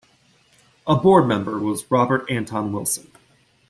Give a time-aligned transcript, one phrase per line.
[0.87, 3.11] A board member was Robert Anton Wilson.